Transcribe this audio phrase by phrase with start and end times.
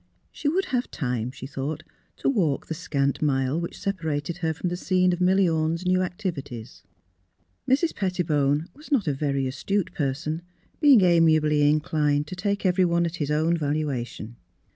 [0.31, 1.83] She would have time, she thought,
[2.17, 6.01] to walk the scant mile which separated her from the scene of Milly; Orne's new
[6.01, 6.81] activities.
[7.69, 7.93] Mrs.
[7.95, 10.41] Pettibone was not a very astute person,
[10.79, 14.37] being amiably inclined to take everyone at his own valuation.